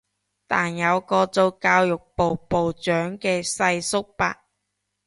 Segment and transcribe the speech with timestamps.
[0.47, 4.35] 但有個做教育部部長嘅世叔伯